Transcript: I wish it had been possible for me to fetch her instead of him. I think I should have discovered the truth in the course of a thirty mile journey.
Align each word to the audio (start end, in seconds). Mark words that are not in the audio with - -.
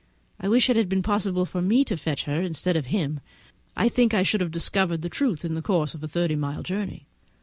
I 0.39 0.47
wish 0.47 0.67
it 0.67 0.75
had 0.75 0.89
been 0.89 1.03
possible 1.03 1.45
for 1.45 1.61
me 1.61 1.85
to 1.85 1.95
fetch 1.95 2.23
her 2.23 2.41
instead 2.41 2.75
of 2.75 2.87
him. 2.87 3.19
I 3.77 3.87
think 3.87 4.15
I 4.15 4.23
should 4.23 4.41
have 4.41 4.49
discovered 4.49 5.03
the 5.03 5.09
truth 5.09 5.45
in 5.45 5.53
the 5.53 5.61
course 5.61 5.93
of 5.93 6.03
a 6.03 6.07
thirty 6.07 6.35
mile 6.35 6.63
journey. 6.63 7.05